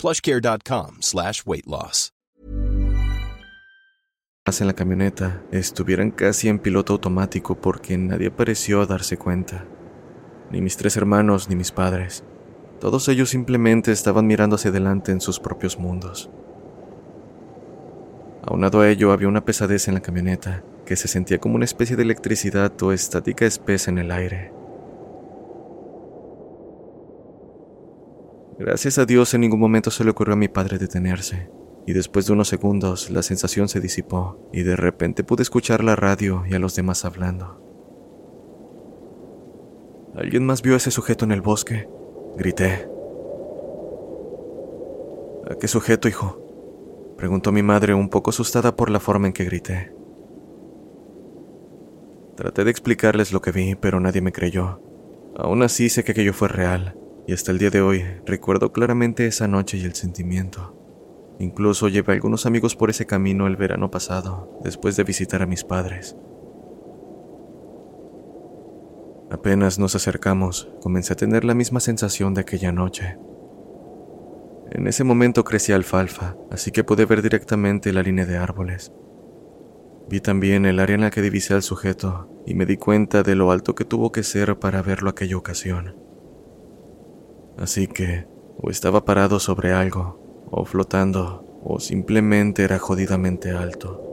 plushcare.com 0.00 0.98
slash 1.00 1.42
weight 1.44 1.66
loss. 1.66 2.12
en 4.58 4.66
la 4.66 4.72
camioneta 4.72 5.42
estuvieran 5.52 6.10
casi 6.10 6.48
en 6.48 6.58
piloto 6.58 6.94
automático 6.94 7.54
porque 7.60 7.96
nadie 7.96 8.32
pareció 8.32 8.84
darse 8.84 9.16
cuenta. 9.16 9.64
Ni 10.50 10.60
mis 10.60 10.76
tres 10.76 10.96
hermanos 10.96 11.48
ni 11.48 11.54
mis 11.54 11.70
padres. 11.70 12.24
Todos 12.80 13.08
ellos 13.08 13.30
simplemente 13.30 13.92
estaban 13.92 14.26
mirando 14.26 14.56
hacia 14.56 14.70
adelante 14.70 15.12
en 15.12 15.20
sus 15.20 15.38
propios 15.38 15.78
mundos. 15.78 16.30
Aunado 18.42 18.80
a 18.80 18.88
ello 18.88 19.12
había 19.12 19.28
una 19.28 19.44
pesadez 19.44 19.86
en 19.86 19.94
la 19.94 20.00
camioneta 20.00 20.64
que 20.84 20.96
se 20.96 21.06
sentía 21.06 21.38
como 21.38 21.54
una 21.54 21.66
especie 21.66 21.94
de 21.94 22.02
electricidad 22.02 22.72
o 22.82 22.92
estática 22.92 23.46
espesa 23.46 23.90
en 23.92 23.98
el 23.98 24.10
aire. 24.10 24.59
Gracias 28.60 28.98
a 28.98 29.06
Dios 29.06 29.32
en 29.32 29.40
ningún 29.40 29.58
momento 29.58 29.90
se 29.90 30.04
le 30.04 30.10
ocurrió 30.10 30.34
a 30.34 30.36
mi 30.36 30.48
padre 30.48 30.76
detenerse, 30.76 31.50
y 31.86 31.94
después 31.94 32.26
de 32.26 32.34
unos 32.34 32.48
segundos 32.48 33.08
la 33.08 33.22
sensación 33.22 33.70
se 33.70 33.80
disipó 33.80 34.50
y 34.52 34.64
de 34.64 34.76
repente 34.76 35.24
pude 35.24 35.42
escuchar 35.42 35.82
la 35.82 35.96
radio 35.96 36.42
y 36.46 36.52
a 36.52 36.58
los 36.58 36.74
demás 36.74 37.06
hablando. 37.06 37.58
¿Alguien 40.14 40.44
más 40.44 40.60
vio 40.60 40.74
a 40.74 40.76
ese 40.76 40.90
sujeto 40.90 41.24
en 41.24 41.32
el 41.32 41.40
bosque? 41.40 41.88
Grité. 42.36 42.86
¿A 45.50 45.54
qué 45.58 45.66
sujeto, 45.66 46.06
hijo? 46.06 47.14
Preguntó 47.16 47.52
mi 47.52 47.62
madre 47.62 47.94
un 47.94 48.10
poco 48.10 48.28
asustada 48.28 48.76
por 48.76 48.90
la 48.90 49.00
forma 49.00 49.26
en 49.26 49.32
que 49.32 49.44
grité. 49.44 49.94
Traté 52.36 52.64
de 52.64 52.70
explicarles 52.70 53.32
lo 53.32 53.40
que 53.40 53.52
vi, 53.52 53.74
pero 53.74 54.00
nadie 54.00 54.20
me 54.20 54.32
creyó. 54.32 54.82
Aún 55.34 55.62
así 55.62 55.88
sé 55.88 56.04
que 56.04 56.12
aquello 56.12 56.34
fue 56.34 56.48
real, 56.48 56.99
y 57.26 57.32
hasta 57.32 57.52
el 57.52 57.58
día 57.58 57.70
de 57.70 57.80
hoy 57.80 58.04
recuerdo 58.26 58.72
claramente 58.72 59.26
esa 59.26 59.48
noche 59.48 59.78
y 59.78 59.84
el 59.84 59.94
sentimiento. 59.94 60.76
Incluso 61.38 61.88
llevé 61.88 62.12
a 62.12 62.14
algunos 62.16 62.44
amigos 62.44 62.76
por 62.76 62.90
ese 62.90 63.06
camino 63.06 63.46
el 63.46 63.56
verano 63.56 63.90
pasado, 63.90 64.58
después 64.62 64.96
de 64.96 65.04
visitar 65.04 65.42
a 65.42 65.46
mis 65.46 65.64
padres. 65.64 66.16
Apenas 69.30 69.78
nos 69.78 69.94
acercamos, 69.94 70.68
comencé 70.82 71.12
a 71.12 71.16
tener 71.16 71.44
la 71.44 71.54
misma 71.54 71.80
sensación 71.80 72.34
de 72.34 72.40
aquella 72.40 72.72
noche. 72.72 73.16
En 74.72 74.86
ese 74.86 75.02
momento 75.02 75.44
crecía 75.44 75.76
alfalfa, 75.76 76.36
así 76.50 76.72
que 76.72 76.84
pude 76.84 77.06
ver 77.06 77.22
directamente 77.22 77.92
la 77.92 78.02
línea 78.02 78.26
de 78.26 78.36
árboles. 78.36 78.92
Vi 80.08 80.20
también 80.20 80.66
el 80.66 80.80
área 80.80 80.96
en 80.96 81.02
la 81.02 81.10
que 81.10 81.22
divisé 81.22 81.54
al 81.54 81.62
sujeto 81.62 82.28
y 82.44 82.54
me 82.54 82.66
di 82.66 82.76
cuenta 82.76 83.22
de 83.22 83.36
lo 83.36 83.52
alto 83.52 83.74
que 83.74 83.84
tuvo 83.84 84.10
que 84.10 84.24
ser 84.24 84.58
para 84.58 84.82
verlo 84.82 85.08
aquella 85.08 85.36
ocasión. 85.36 85.94
Así 87.56 87.86
que 87.86 88.26
o 88.62 88.70
estaba 88.70 89.04
parado 89.04 89.40
sobre 89.40 89.72
algo, 89.72 90.46
o 90.50 90.64
flotando, 90.64 91.44
o 91.62 91.80
simplemente 91.80 92.62
era 92.64 92.78
jodidamente 92.78 93.50
alto. 93.50 94.06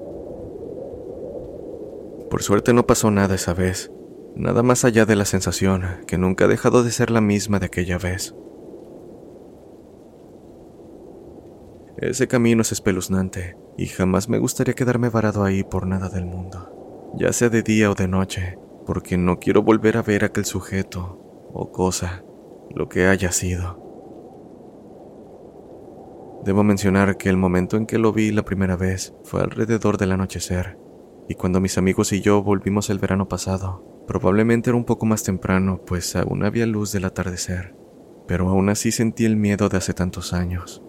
Por 2.30 2.44
suerte 2.44 2.74
no 2.74 2.86
pasó 2.86 3.12
nada 3.12 3.36
esa 3.36 3.54
vez, 3.54 3.92
nada 4.36 4.64
más 4.64 4.86
allá 4.86 5.06
de 5.06 5.16
la 5.16 5.26
sensación 5.26 5.84
que 6.08 6.18
nunca 6.18 6.46
ha 6.46 6.48
dejado 6.48 6.84
de 6.84 6.92
ser 6.92 7.10
la 7.10 7.22
misma 7.22 7.60
de 7.60 7.66
aquella 7.66 7.98
vez. 7.98 8.36
Ese 11.98 12.28
camino 12.28 12.62
es 12.62 12.72
espeluznante 12.72 13.58
y 13.78 13.88
jamás 13.88 14.30
me 14.30 14.38
gustaría 14.38 14.76
quedarme 14.76 15.10
varado 15.10 15.44
ahí 15.44 15.64
por 15.64 15.88
nada 15.88 16.10
del 16.10 16.26
mundo, 16.26 17.14
ya 17.18 17.34
sea 17.34 17.50
de 17.50 17.64
día 17.64 17.90
o 17.90 17.96
de 17.96 18.08
noche, 18.08 18.58
porque 18.86 19.18
no 19.18 19.40
quiero 19.40 19.64
volver 19.64 19.98
a 19.98 20.04
ver 20.04 20.24
aquel 20.24 20.46
sujeto 20.46 21.50
o 21.54 21.72
cosa 21.72 22.24
lo 22.76 22.90
que 22.90 23.08
haya 23.08 23.32
sido. 23.32 23.88
Debo 26.44 26.64
mencionar 26.64 27.18
que 27.18 27.30
el 27.30 27.38
momento 27.38 27.78
en 27.78 27.86
que 27.86 27.98
lo 27.98 28.14
vi 28.14 28.32
la 28.32 28.46
primera 28.46 28.78
vez 28.78 29.14
fue 29.24 29.42
alrededor 29.42 29.98
del 29.98 30.12
anochecer, 30.12 30.78
y 31.28 31.36
cuando 31.36 31.60
mis 31.60 31.78
amigos 31.78 32.14
y 32.14 32.22
yo 32.22 32.42
volvimos 32.42 32.90
el 32.90 33.00
verano 33.00 33.28
pasado, 33.28 34.04
probablemente 34.08 34.70
era 34.70 34.78
un 34.78 34.86
poco 34.86 35.06
más 35.06 35.24
temprano, 35.24 35.82
pues 35.86 36.16
aún 36.16 36.46
había 36.46 36.66
luz 36.66 36.94
del 36.94 37.06
atardecer, 37.06 37.76
pero 38.28 38.48
aún 38.48 38.70
así 38.70 38.92
sentí 38.92 39.26
el 39.26 39.36
miedo 39.36 39.68
de 39.68 39.78
hace 39.78 39.94
tantos 39.94 40.32
años. 40.32 40.82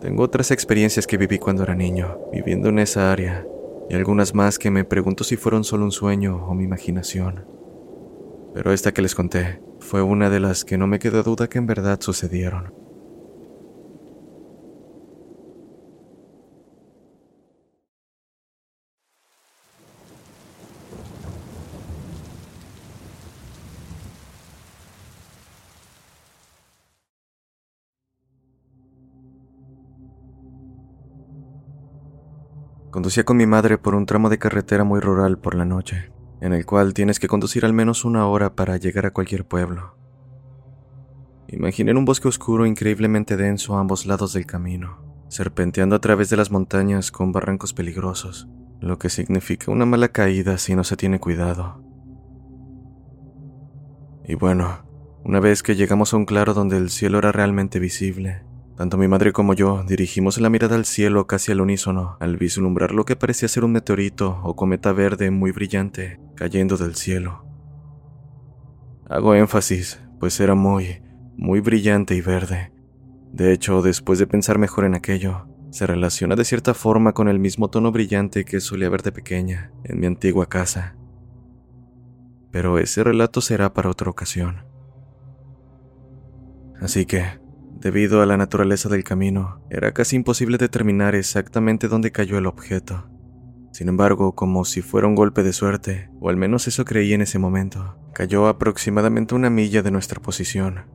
Tengo 0.00 0.24
otras 0.24 0.50
experiencias 0.50 1.06
que 1.06 1.16
viví 1.16 1.38
cuando 1.38 1.62
era 1.62 1.74
niño, 1.74 2.18
viviendo 2.32 2.68
en 2.70 2.80
esa 2.80 3.12
área, 3.12 3.46
y 3.88 3.94
algunas 3.94 4.34
más 4.34 4.58
que 4.58 4.70
me 4.70 4.84
pregunto 4.84 5.22
si 5.22 5.36
fueron 5.36 5.62
solo 5.62 5.84
un 5.84 5.92
sueño 5.92 6.44
o 6.48 6.54
mi 6.54 6.64
imaginación 6.64 7.56
pero 8.56 8.72
esta 8.72 8.92
que 8.92 9.02
les 9.02 9.14
conté 9.14 9.60
fue 9.80 10.00
una 10.00 10.30
de 10.30 10.40
las 10.40 10.64
que 10.64 10.78
no 10.78 10.86
me 10.86 10.98
queda 10.98 11.22
duda 11.22 11.46
que 11.46 11.58
en 11.58 11.66
verdad 11.66 12.00
sucedieron. 12.00 12.72
Conducía 32.90 33.24
con 33.24 33.36
mi 33.36 33.44
madre 33.44 33.76
por 33.76 33.94
un 33.94 34.06
tramo 34.06 34.30
de 34.30 34.38
carretera 34.38 34.82
muy 34.82 35.00
rural 35.00 35.36
por 35.36 35.54
la 35.54 35.66
noche 35.66 36.15
en 36.40 36.52
el 36.52 36.66
cual 36.66 36.94
tienes 36.94 37.18
que 37.18 37.28
conducir 37.28 37.64
al 37.64 37.72
menos 37.72 38.04
una 38.04 38.26
hora 38.26 38.54
para 38.54 38.76
llegar 38.76 39.06
a 39.06 39.12
cualquier 39.12 39.46
pueblo. 39.46 39.96
Imaginé 41.48 41.92
un 41.92 42.04
bosque 42.04 42.28
oscuro 42.28 42.66
increíblemente 42.66 43.36
denso 43.36 43.76
a 43.76 43.80
ambos 43.80 44.06
lados 44.06 44.32
del 44.32 44.46
camino, 44.46 44.98
serpenteando 45.28 45.96
a 45.96 46.00
través 46.00 46.28
de 46.30 46.36
las 46.36 46.50
montañas 46.50 47.10
con 47.10 47.32
barrancos 47.32 47.72
peligrosos, 47.72 48.48
lo 48.80 48.98
que 48.98 49.10
significa 49.10 49.70
una 49.70 49.86
mala 49.86 50.08
caída 50.08 50.58
si 50.58 50.74
no 50.74 50.84
se 50.84 50.96
tiene 50.96 51.20
cuidado. 51.20 51.82
Y 54.24 54.34
bueno, 54.34 54.84
una 55.22 55.40
vez 55.40 55.62
que 55.62 55.76
llegamos 55.76 56.12
a 56.12 56.16
un 56.16 56.24
claro 56.24 56.52
donde 56.52 56.76
el 56.76 56.90
cielo 56.90 57.18
era 57.18 57.32
realmente 57.32 57.78
visible, 57.78 58.42
tanto 58.76 58.98
mi 58.98 59.08
madre 59.08 59.32
como 59.32 59.54
yo 59.54 59.82
dirigimos 59.84 60.38
la 60.38 60.50
mirada 60.50 60.76
al 60.76 60.84
cielo 60.84 61.26
casi 61.26 61.50
al 61.50 61.62
unísono 61.62 62.16
al 62.20 62.36
vislumbrar 62.36 62.92
lo 62.92 63.04
que 63.04 63.16
parecía 63.16 63.48
ser 63.48 63.64
un 63.64 63.72
meteorito 63.72 64.40
o 64.42 64.54
cometa 64.54 64.92
verde 64.92 65.30
muy 65.30 65.50
brillante 65.50 66.20
cayendo 66.34 66.76
del 66.76 66.94
cielo. 66.94 67.44
Hago 69.08 69.34
énfasis, 69.34 70.00
pues 70.18 70.38
era 70.40 70.54
muy, 70.54 71.02
muy 71.36 71.60
brillante 71.60 72.14
y 72.14 72.20
verde. 72.20 72.72
De 73.32 73.52
hecho, 73.52 73.80
después 73.80 74.18
de 74.18 74.26
pensar 74.26 74.58
mejor 74.58 74.84
en 74.84 74.94
aquello, 74.94 75.46
se 75.70 75.86
relaciona 75.86 76.36
de 76.36 76.44
cierta 76.44 76.74
forma 76.74 77.12
con 77.12 77.28
el 77.28 77.38
mismo 77.38 77.68
tono 77.68 77.92
brillante 77.92 78.44
que 78.44 78.60
solía 78.60 78.88
ver 78.88 79.02
de 79.02 79.12
pequeña 79.12 79.72
en 79.84 80.00
mi 80.00 80.06
antigua 80.06 80.48
casa. 80.48 80.96
Pero 82.50 82.78
ese 82.78 83.04
relato 83.04 83.40
será 83.40 83.72
para 83.74 83.90
otra 83.90 84.10
ocasión. 84.10 84.64
Así 86.80 87.06
que, 87.06 87.38
debido 87.86 88.20
a 88.20 88.26
la 88.26 88.36
naturaleza 88.36 88.88
del 88.88 89.04
camino, 89.04 89.60
era 89.70 89.92
casi 89.92 90.16
imposible 90.16 90.58
determinar 90.58 91.14
exactamente 91.14 91.86
dónde 91.86 92.10
cayó 92.10 92.36
el 92.36 92.46
objeto. 92.46 93.08
Sin 93.70 93.88
embargo, 93.88 94.34
como 94.34 94.64
si 94.64 94.82
fuera 94.82 95.06
un 95.06 95.14
golpe 95.14 95.44
de 95.44 95.52
suerte, 95.52 96.10
o 96.18 96.28
al 96.28 96.36
menos 96.36 96.66
eso 96.66 96.84
creí 96.84 97.12
en 97.12 97.22
ese 97.22 97.38
momento, 97.38 97.96
cayó 98.12 98.48
aproximadamente 98.48 99.36
una 99.36 99.50
milla 99.50 99.84
de 99.84 99.92
nuestra 99.92 100.20
posición. 100.20 100.86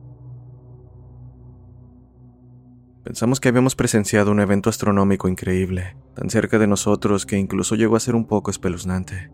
Pensamos 3.02 3.40
que 3.40 3.48
habíamos 3.48 3.74
presenciado 3.74 4.30
un 4.30 4.40
evento 4.40 4.68
astronómico 4.68 5.28
increíble, 5.28 5.96
tan 6.14 6.28
cerca 6.28 6.58
de 6.58 6.66
nosotros 6.66 7.24
que 7.24 7.38
incluso 7.38 7.74
llegó 7.74 7.96
a 7.96 8.00
ser 8.00 8.14
un 8.14 8.26
poco 8.26 8.50
espeluznante. 8.50 9.30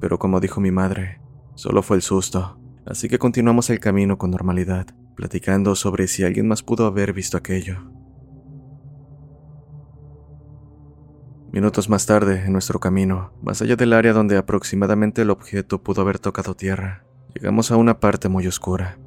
Pero 0.00 0.20
como 0.20 0.38
dijo 0.38 0.60
mi 0.60 0.70
madre, 0.70 1.20
solo 1.56 1.82
fue 1.82 1.96
el 1.96 2.02
susto, 2.02 2.59
así 2.86 3.08
que 3.08 3.18
continuamos 3.18 3.70
el 3.70 3.80
camino 3.80 4.18
con 4.18 4.30
normalidad, 4.30 4.86
platicando 5.16 5.74
sobre 5.74 6.08
si 6.08 6.24
alguien 6.24 6.48
más 6.48 6.62
pudo 6.62 6.86
haber 6.86 7.12
visto 7.12 7.36
aquello. 7.36 7.90
Minutos 11.52 11.88
más 11.88 12.06
tarde, 12.06 12.44
en 12.44 12.52
nuestro 12.52 12.78
camino, 12.78 13.32
más 13.42 13.60
allá 13.60 13.76
del 13.76 13.92
área 13.92 14.12
donde 14.12 14.36
aproximadamente 14.36 15.22
el 15.22 15.30
objeto 15.30 15.82
pudo 15.82 16.02
haber 16.02 16.18
tocado 16.18 16.54
tierra, 16.54 17.04
llegamos 17.34 17.70
a 17.70 17.76
una 17.76 17.98
parte 17.98 18.28
muy 18.28 18.46
oscura. 18.46 18.98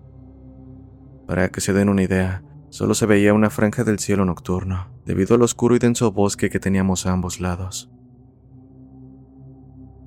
Para 1.25 1.49
que 1.49 1.61
se 1.61 1.71
den 1.71 1.87
una 1.87 2.03
idea, 2.03 2.43
Solo 2.73 2.95
se 2.95 3.05
veía 3.05 3.35
una 3.35 3.51
franja 3.51 3.83
del 3.83 3.99
cielo 3.99 4.25
nocturno, 4.25 4.87
debido 5.05 5.35
al 5.35 5.43
oscuro 5.43 5.75
y 5.75 5.77
denso 5.77 6.11
bosque 6.11 6.49
que 6.49 6.59
teníamos 6.59 7.05
a 7.05 7.11
ambos 7.11 7.39
lados. 7.39 7.92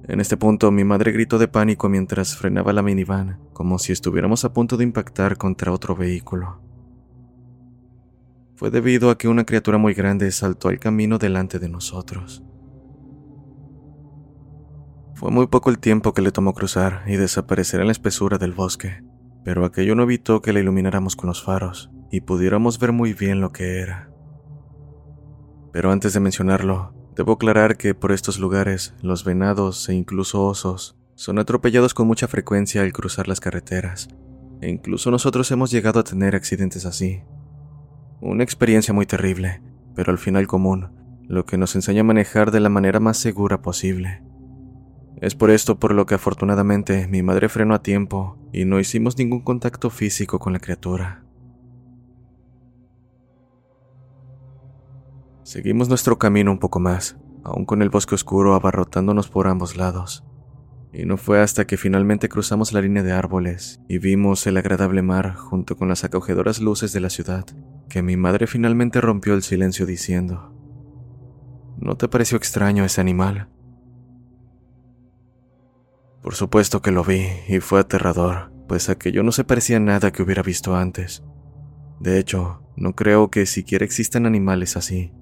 En 0.09 0.21
este 0.21 0.37
punto 0.37 0.71
mi 0.71 0.85
madre 0.85 1.11
gritó 1.11 1.37
de 1.37 1.49
pánico 1.49 1.89
mientras 1.89 2.37
frenaba 2.37 2.73
la 2.73 2.83
minivan, 2.83 3.41
como 3.53 3.79
si 3.79 3.93
estuviéramos 3.93 4.45
a 4.45 4.53
punto 4.53 4.77
de 4.77 4.85
impactar 4.85 5.37
contra 5.37 5.73
otro 5.73 5.97
vehículo. 5.97 6.61
Fue 8.55 8.71
debido 8.71 9.11
a 9.11 9.19
que 9.19 9.27
una 9.27 9.45
criatura 9.45 9.79
muy 9.79 9.95
grande 9.95 10.31
saltó 10.31 10.69
al 10.69 10.79
camino 10.79 11.19
delante 11.19 11.59
de 11.59 11.69
nosotros. 11.69 12.45
Fue 15.15 15.31
muy 15.33 15.49
poco 15.49 15.71
el 15.71 15.79
tiempo 15.79 16.15
que 16.15 16.23
le 16.23 16.31
tomó 16.31 16.55
cruzar 16.55 17.03
y 17.07 17.17
desaparecer 17.17 17.81
en 17.81 17.87
la 17.87 17.93
espesura 17.93 18.39
del 18.39 18.53
bosque, 18.53 19.03
pero 19.45 19.65
aquello 19.65 19.97
no 19.97 20.05
evitó 20.05 20.41
que 20.41 20.53
la 20.53 20.61
ilumináramos 20.61 21.17
con 21.17 21.27
los 21.27 21.43
faros, 21.43 21.91
y 22.13 22.21
pudiéramos 22.21 22.79
ver 22.79 22.93
muy 22.93 23.13
bien 23.13 23.41
lo 23.41 23.51
que 23.51 23.81
era. 23.81 24.11
Pero 25.73 25.91
antes 25.91 26.13
de 26.13 26.21
mencionarlo, 26.21 26.96
debo 27.17 27.33
aclarar 27.33 27.77
que 27.77 27.95
por 27.95 28.13
estos 28.13 28.39
lugares 28.39 28.95
los 29.01 29.25
venados 29.25 29.89
e 29.89 29.95
incluso 29.95 30.45
osos 30.45 30.97
son 31.15 31.39
atropellados 31.39 31.95
con 31.95 32.07
mucha 32.07 32.29
frecuencia 32.29 32.83
al 32.83 32.93
cruzar 32.93 33.27
las 33.27 33.41
carreteras, 33.41 34.09
e 34.61 34.69
incluso 34.69 35.11
nosotros 35.11 35.51
hemos 35.51 35.71
llegado 35.71 35.99
a 35.99 36.05
tener 36.05 36.37
accidentes 36.37 36.85
así. 36.85 37.23
Una 38.21 38.45
experiencia 38.45 38.93
muy 38.93 39.07
terrible, 39.07 39.63
pero 39.95 40.13
al 40.13 40.19
final 40.19 40.47
común, 40.47 40.91
lo 41.27 41.47
que 41.47 41.57
nos 41.57 41.75
enseña 41.75 42.03
a 42.03 42.05
manejar 42.05 42.51
de 42.51 42.61
la 42.61 42.69
manera 42.69 43.01
más 43.01 43.17
segura 43.17 43.63
posible. 43.63 44.23
Es 45.21 45.35
por 45.35 45.51
esto 45.51 45.81
por 45.81 45.95
lo 45.95 46.05
que 46.05 46.15
afortunadamente 46.15 47.09
mi 47.09 47.23
madre 47.23 47.49
frenó 47.49 47.75
a 47.75 47.83
tiempo 47.83 48.39
y 48.53 48.67
no 48.67 48.79
hicimos 48.79 49.17
ningún 49.17 49.41
contacto 49.41 49.89
físico 49.89 50.39
con 50.39 50.53
la 50.53 50.61
criatura. 50.61 51.26
Seguimos 55.47 55.89
nuestro 55.89 56.19
camino 56.19 56.51
un 56.51 56.59
poco 56.59 56.81
más, 56.81 57.17
aún 57.45 57.67
con 57.67 57.81
el 57.81 57.89
bosque 57.89 58.17
oscuro 58.17 58.57
abarrotándonos 58.57 59.29
por 59.29 59.47
ambos 59.47 59.77
lados. 59.77 60.25
Y 60.93 61.05
no 61.05 61.19
fue 61.19 61.41
hasta 61.41 61.69
que 61.69 61.77
finalmente 61.77 62.29
cruzamos 62.29 62.73
la 62.73 62.81
línea 62.81 63.05
de 63.05 63.13
árboles 63.13 63.81
y 63.89 63.99
vimos 63.99 64.45
el 64.49 64.57
agradable 64.57 65.03
mar 65.03 65.37
junto 65.37 65.77
con 65.77 65.87
las 65.87 66.03
acogedoras 66.03 66.61
luces 66.61 66.93
de 66.93 66.99
la 66.99 67.11
ciudad, 67.11 67.47
que 67.89 68.03
mi 68.03 68.17
madre 68.17 68.49
finalmente 68.49 69.01
rompió 69.01 69.35
el 69.35 69.45
silencio 69.45 69.87
diciendo, 69.87 70.53
¿No 71.79 71.97
te 71.97 72.09
pareció 72.09 72.37
extraño 72.37 72.85
ese 72.85 73.01
animal? 73.01 73.49
Por 76.23 76.35
supuesto 76.35 76.83
que 76.83 76.91
lo 76.91 77.05
vi 77.05 77.25
y 77.47 77.61
fue 77.61 77.79
aterrador, 77.79 78.51
pues 78.67 78.89
aquello 78.89 79.23
no 79.23 79.31
se 79.31 79.45
parecía 79.45 79.77
a 79.77 79.81
nada 79.81 80.11
que 80.11 80.25
hubiera 80.25 80.43
visto 80.43 80.75
antes. 80.75 81.23
De 82.01 82.19
hecho, 82.19 82.65
no 82.75 82.97
creo 82.97 83.31
que 83.31 83.47
siquiera 83.47 83.85
existan 83.85 84.27
animales 84.27 84.77
así. 84.77 85.13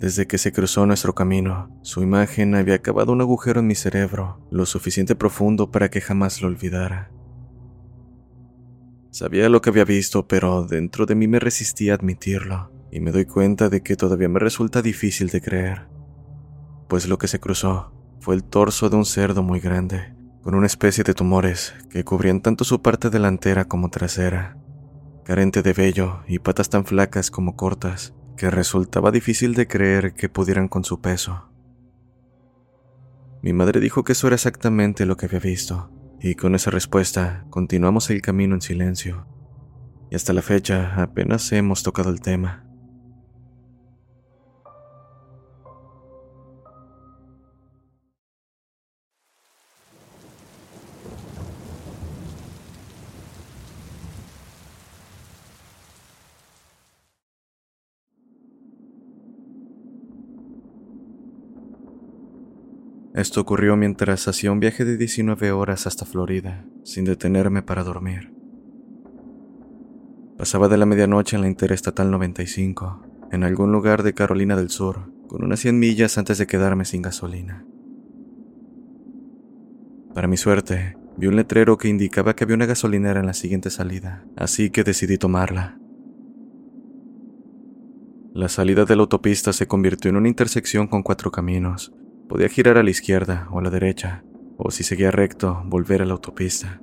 Desde 0.00 0.26
que 0.26 0.38
se 0.38 0.50
cruzó 0.50 0.86
nuestro 0.86 1.14
camino, 1.14 1.78
su 1.82 2.02
imagen 2.02 2.54
había 2.54 2.80
cavado 2.80 3.12
un 3.12 3.20
agujero 3.20 3.60
en 3.60 3.66
mi 3.66 3.74
cerebro, 3.74 4.40
lo 4.50 4.64
suficiente 4.64 5.14
profundo 5.14 5.70
para 5.70 5.90
que 5.90 6.00
jamás 6.00 6.40
lo 6.40 6.48
olvidara. 6.48 7.10
Sabía 9.10 9.50
lo 9.50 9.60
que 9.60 9.68
había 9.68 9.84
visto, 9.84 10.26
pero 10.26 10.64
dentro 10.64 11.04
de 11.04 11.14
mí 11.16 11.28
me 11.28 11.38
resistía 11.38 11.92
a 11.92 11.96
admitirlo, 11.96 12.72
y 12.90 13.00
me 13.00 13.12
doy 13.12 13.26
cuenta 13.26 13.68
de 13.68 13.82
que 13.82 13.94
todavía 13.94 14.30
me 14.30 14.38
resulta 14.38 14.80
difícil 14.80 15.28
de 15.28 15.42
creer. 15.42 15.88
Pues 16.88 17.06
lo 17.06 17.18
que 17.18 17.28
se 17.28 17.38
cruzó 17.38 17.92
fue 18.20 18.34
el 18.34 18.42
torso 18.42 18.88
de 18.88 18.96
un 18.96 19.04
cerdo 19.04 19.42
muy 19.42 19.60
grande, 19.60 20.14
con 20.40 20.54
una 20.54 20.66
especie 20.66 21.04
de 21.04 21.12
tumores 21.12 21.74
que 21.90 22.04
cubrían 22.04 22.40
tanto 22.40 22.64
su 22.64 22.80
parte 22.80 23.10
delantera 23.10 23.66
como 23.66 23.90
trasera, 23.90 24.56
carente 25.26 25.60
de 25.60 25.74
vello 25.74 26.20
y 26.26 26.38
patas 26.38 26.70
tan 26.70 26.86
flacas 26.86 27.30
como 27.30 27.54
cortas, 27.54 28.14
que 28.40 28.48
resultaba 28.48 29.10
difícil 29.10 29.52
de 29.52 29.66
creer 29.66 30.14
que 30.14 30.30
pudieran 30.30 30.66
con 30.66 30.82
su 30.82 31.02
peso. 31.02 31.50
Mi 33.42 33.52
madre 33.52 33.80
dijo 33.80 34.02
que 34.02 34.12
eso 34.12 34.28
era 34.28 34.36
exactamente 34.36 35.04
lo 35.04 35.18
que 35.18 35.26
había 35.26 35.40
visto, 35.40 35.90
y 36.22 36.36
con 36.36 36.54
esa 36.54 36.70
respuesta 36.70 37.44
continuamos 37.50 38.08
el 38.08 38.22
camino 38.22 38.54
en 38.54 38.62
silencio. 38.62 39.26
Y 40.10 40.14
hasta 40.14 40.32
la 40.32 40.40
fecha 40.40 41.02
apenas 41.02 41.52
hemos 41.52 41.82
tocado 41.82 42.08
el 42.08 42.22
tema. 42.22 42.64
Esto 63.20 63.42
ocurrió 63.42 63.76
mientras 63.76 64.28
hacía 64.28 64.50
un 64.50 64.60
viaje 64.60 64.86
de 64.86 64.96
19 64.96 65.52
horas 65.52 65.86
hasta 65.86 66.06
Florida, 66.06 66.64
sin 66.84 67.04
detenerme 67.04 67.60
para 67.62 67.84
dormir. 67.84 68.32
Pasaba 70.38 70.68
de 70.68 70.78
la 70.78 70.86
medianoche 70.86 71.36
en 71.36 71.42
la 71.42 71.48
Interestatal 71.48 72.10
95, 72.10 73.28
en 73.30 73.44
algún 73.44 73.72
lugar 73.72 74.04
de 74.04 74.14
Carolina 74.14 74.56
del 74.56 74.70
Sur, 74.70 75.12
con 75.28 75.44
unas 75.44 75.60
100 75.60 75.78
millas 75.78 76.16
antes 76.16 76.38
de 76.38 76.46
quedarme 76.46 76.86
sin 76.86 77.02
gasolina. 77.02 77.66
Para 80.14 80.26
mi 80.26 80.38
suerte, 80.38 80.96
vi 81.18 81.26
un 81.26 81.36
letrero 81.36 81.76
que 81.76 81.88
indicaba 81.88 82.34
que 82.34 82.44
había 82.44 82.56
una 82.56 82.64
gasolinera 82.64 83.20
en 83.20 83.26
la 83.26 83.34
siguiente 83.34 83.68
salida, 83.68 84.24
así 84.34 84.70
que 84.70 84.82
decidí 84.82 85.18
tomarla. 85.18 85.78
La 88.32 88.48
salida 88.48 88.86
de 88.86 88.96
la 88.96 89.02
autopista 89.02 89.52
se 89.52 89.66
convirtió 89.66 90.08
en 90.08 90.16
una 90.16 90.28
intersección 90.28 90.86
con 90.86 91.02
cuatro 91.02 91.30
caminos, 91.30 91.92
Podía 92.30 92.48
girar 92.48 92.78
a 92.78 92.84
la 92.84 92.90
izquierda 92.90 93.48
o 93.50 93.58
a 93.58 93.62
la 93.62 93.70
derecha, 93.70 94.22
o 94.56 94.70
si 94.70 94.84
seguía 94.84 95.10
recto, 95.10 95.64
volver 95.66 96.00
a 96.00 96.06
la 96.06 96.12
autopista. 96.12 96.80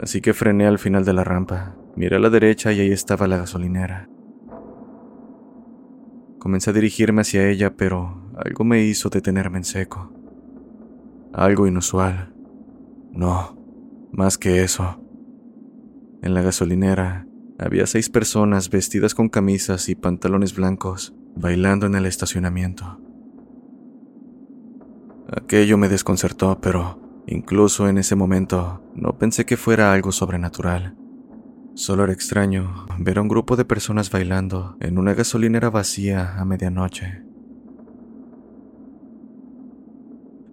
Así 0.00 0.20
que 0.20 0.32
frené 0.32 0.68
al 0.68 0.78
final 0.78 1.04
de 1.04 1.12
la 1.12 1.24
rampa, 1.24 1.74
miré 1.96 2.14
a 2.14 2.20
la 2.20 2.30
derecha 2.30 2.72
y 2.72 2.78
ahí 2.78 2.92
estaba 2.92 3.26
la 3.26 3.38
gasolinera. 3.38 4.08
Comencé 6.38 6.70
a 6.70 6.72
dirigirme 6.72 7.22
hacia 7.22 7.48
ella, 7.48 7.74
pero 7.74 8.30
algo 8.36 8.62
me 8.62 8.84
hizo 8.84 9.08
detenerme 9.08 9.58
en 9.58 9.64
seco. 9.64 10.12
Algo 11.32 11.66
inusual. 11.66 12.32
No, 13.10 13.58
más 14.12 14.38
que 14.38 14.62
eso. 14.62 15.02
En 16.22 16.34
la 16.34 16.42
gasolinera 16.42 17.26
había 17.58 17.88
seis 17.88 18.08
personas 18.08 18.70
vestidas 18.70 19.16
con 19.16 19.30
camisas 19.30 19.88
y 19.88 19.96
pantalones 19.96 20.54
blancos, 20.54 21.12
bailando 21.34 21.86
en 21.86 21.96
el 21.96 22.06
estacionamiento. 22.06 23.00
Aquello 25.30 25.76
me 25.76 25.90
desconcertó, 25.90 26.58
pero 26.60 27.22
incluso 27.26 27.86
en 27.86 27.98
ese 27.98 28.16
momento 28.16 28.82
no 28.94 29.18
pensé 29.18 29.44
que 29.44 29.58
fuera 29.58 29.92
algo 29.92 30.10
sobrenatural. 30.10 30.96
Solo 31.74 32.04
era 32.04 32.14
extraño 32.14 32.86
ver 32.98 33.18
a 33.18 33.22
un 33.22 33.28
grupo 33.28 33.54
de 33.54 33.66
personas 33.66 34.10
bailando 34.10 34.76
en 34.80 34.98
una 34.98 35.12
gasolinera 35.12 35.68
vacía 35.68 36.34
a 36.38 36.44
medianoche. 36.46 37.22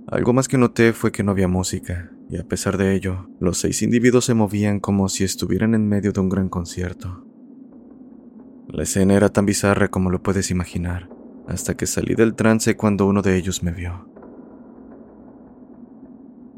Algo 0.07 0.33
más 0.33 0.49
que 0.49 0.57
noté 0.57 0.91
fue 0.91 1.11
que 1.11 1.23
no 1.23 1.31
había 1.31 1.47
música, 1.47 2.11
y 2.29 2.37
a 2.37 2.43
pesar 2.43 2.77
de 2.77 2.93
ello, 2.93 3.29
los 3.39 3.57
seis 3.57 3.81
individuos 3.81 4.25
se 4.25 4.33
movían 4.33 4.79
como 4.79 5.07
si 5.07 5.23
estuvieran 5.23 5.73
en 5.73 5.87
medio 5.87 6.11
de 6.11 6.19
un 6.19 6.29
gran 6.29 6.49
concierto. 6.49 7.25
La 8.67 8.83
escena 8.83 9.15
era 9.15 9.29
tan 9.29 9.45
bizarra 9.45 9.87
como 9.87 10.11
lo 10.11 10.21
puedes 10.21 10.51
imaginar, 10.51 11.09
hasta 11.47 11.75
que 11.75 11.87
salí 11.87 12.13
del 12.13 12.35
trance 12.35 12.75
cuando 12.75 13.07
uno 13.07 13.21
de 13.21 13.37
ellos 13.37 13.63
me 13.63 13.71
vio. 13.71 14.14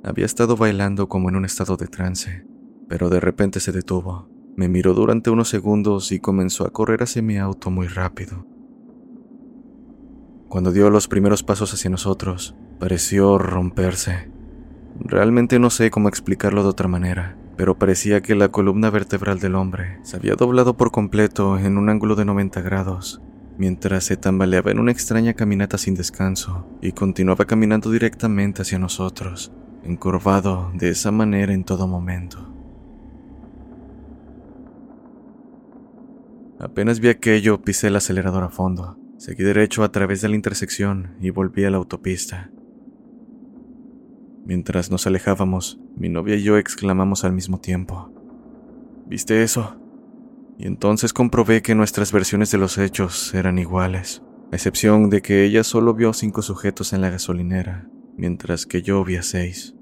Había 0.07 0.25
estado 0.25 0.55
bailando 0.55 1.07
como 1.07 1.29
en 1.29 1.35
un 1.35 1.45
estado 1.45 1.77
de 1.77 1.87
trance, 1.87 2.45
pero 2.87 3.09
de 3.09 3.19
repente 3.19 3.59
se 3.59 3.71
detuvo 3.71 4.29
me 4.57 4.67
miró 4.67 4.95
durante 4.95 5.29
unos 5.29 5.49
segundos 5.49 6.11
y 6.11 6.19
comenzó 6.19 6.65
a 6.65 6.71
correr 6.71 7.03
hacia 7.03 7.21
mi 7.21 7.37
auto 7.37 7.69
muy 7.69 7.85
rápido. 7.85 8.47
Cuando 10.49 10.71
dio 10.71 10.89
los 10.89 11.07
primeros 11.07 11.43
pasos 11.43 11.71
hacia 11.75 11.91
nosotros, 11.91 12.55
pareció 12.79 13.37
romperse. 13.37 14.31
Realmente 14.99 15.59
no 15.59 15.69
sé 15.69 15.91
cómo 15.91 16.09
explicarlo 16.09 16.63
de 16.63 16.69
otra 16.69 16.87
manera, 16.87 17.37
pero 17.55 17.77
parecía 17.77 18.21
que 18.21 18.33
la 18.33 18.49
columna 18.49 18.89
vertebral 18.89 19.37
del 19.39 19.53
hombre 19.53 19.99
se 20.01 20.15
había 20.15 20.33
doblado 20.33 20.75
por 20.75 20.89
completo 20.89 21.59
en 21.59 21.77
un 21.77 21.89
ángulo 21.89 22.15
de 22.15 22.25
90 22.25 22.59
grados, 22.61 23.21
mientras 23.59 24.05
se 24.05 24.17
tambaleaba 24.17 24.71
en 24.71 24.79
una 24.79 24.91
extraña 24.91 25.35
caminata 25.35 25.77
sin 25.77 25.93
descanso 25.93 26.67
y 26.81 26.93
continuaba 26.93 27.45
caminando 27.45 27.91
directamente 27.91 28.63
hacia 28.63 28.79
nosotros, 28.79 29.51
encorvado 29.87 30.71
de 30.73 30.89
esa 30.89 31.11
manera 31.11 31.53
en 31.53 31.63
todo 31.63 31.87
momento. 31.87 32.53
Apenas 36.59 36.99
vi 36.99 37.09
aquello, 37.09 37.61
pisé 37.61 37.87
el 37.87 37.95
acelerador 37.95 38.43
a 38.43 38.49
fondo, 38.49 38.97
seguí 39.17 39.43
derecho 39.43 39.83
a 39.83 39.91
través 39.91 40.21
de 40.21 40.29
la 40.29 40.35
intersección 40.35 41.15
y 41.21 41.29
volví 41.29 41.65
a 41.65 41.69
la 41.69 41.77
autopista. 41.77 42.51
Mientras 44.45 44.89
nos 44.89 45.05
alejábamos, 45.05 45.79
mi 45.95 46.09
novia 46.09 46.35
y 46.35 46.43
yo 46.43 46.57
exclamamos 46.57 47.23
al 47.23 47.33
mismo 47.33 47.59
tiempo. 47.59 48.11
¿Viste 49.05 49.43
eso? 49.43 49.79
Y 50.57 50.65
entonces 50.65 51.13
comprobé 51.13 51.61
que 51.61 51.75
nuestras 51.75 52.11
versiones 52.11 52.49
de 52.49 52.57
los 52.57 52.79
hechos 52.79 53.33
eran 53.35 53.59
iguales, 53.59 54.23
a 54.51 54.55
excepción 54.55 55.11
de 55.11 55.21
que 55.21 55.43
ella 55.43 55.63
solo 55.63 55.93
vio 55.93 56.13
cinco 56.13 56.41
sujetos 56.41 56.93
en 56.93 57.01
la 57.01 57.11
gasolinera, 57.11 57.87
mientras 58.17 58.65
que 58.65 58.81
yo 58.81 59.03
vi 59.03 59.17
seis. 59.21 59.76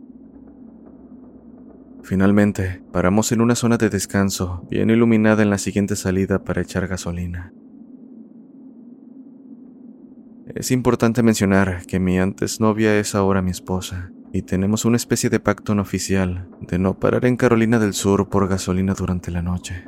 Finalmente, 2.06 2.84
paramos 2.94 3.32
en 3.32 3.42
una 3.42 3.56
zona 3.56 3.78
de 3.78 3.90
descanso, 3.90 4.68
bien 4.70 4.92
iluminada 4.92 5.42
en 5.42 5.50
la 5.50 5.58
siguiente 5.58 5.96
salida 5.96 6.44
para 6.44 6.62
echar 6.62 6.88
gasolina. 6.88 7.52
Es 10.54 10.70
importante 10.70 11.24
mencionar 11.24 11.84
que 11.88 12.00
mi 12.00 12.20
antes 12.20 12.60
novia 12.60 13.00
es 13.00 13.16
ahora 13.16 13.42
mi 13.42 13.50
esposa, 13.50 14.12
y 14.32 14.44
tenemos 14.44 14.86
una 14.86 14.98
especie 14.98 15.32
de 15.32 15.40
pacto 15.40 15.74
no 15.74 15.82
oficial 15.82 16.48
de 16.62 16.78
no 16.78 17.00
parar 17.00 17.26
en 17.26 17.38
Carolina 17.38 17.80
del 17.80 17.96
Sur 17.96 18.30
por 18.30 18.48
gasolina 18.48 18.94
durante 18.94 19.32
la 19.32 19.42
noche. 19.42 19.88